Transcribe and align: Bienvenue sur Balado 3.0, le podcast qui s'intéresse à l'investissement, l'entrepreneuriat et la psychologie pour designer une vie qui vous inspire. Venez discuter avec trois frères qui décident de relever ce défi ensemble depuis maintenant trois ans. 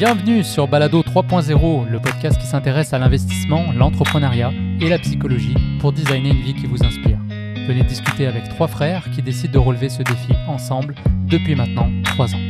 Bienvenue 0.00 0.42
sur 0.42 0.66
Balado 0.66 1.02
3.0, 1.02 1.86
le 1.86 2.00
podcast 2.00 2.40
qui 2.40 2.46
s'intéresse 2.46 2.94
à 2.94 2.98
l'investissement, 2.98 3.70
l'entrepreneuriat 3.76 4.50
et 4.80 4.88
la 4.88 4.98
psychologie 4.98 5.54
pour 5.78 5.92
designer 5.92 6.30
une 6.32 6.40
vie 6.40 6.54
qui 6.54 6.64
vous 6.64 6.82
inspire. 6.82 7.18
Venez 7.68 7.82
discuter 7.82 8.26
avec 8.26 8.48
trois 8.48 8.66
frères 8.66 9.10
qui 9.14 9.20
décident 9.20 9.52
de 9.52 9.58
relever 9.58 9.90
ce 9.90 10.02
défi 10.02 10.32
ensemble 10.48 10.94
depuis 11.28 11.54
maintenant 11.54 11.90
trois 12.02 12.34
ans. 12.34 12.49